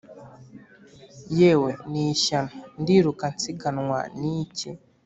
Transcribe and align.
yewe 1.37 1.71
nishyano 1.91 2.53
ndiruka 2.81 3.25
nsiganwa 3.35 3.99
niki 4.19 4.69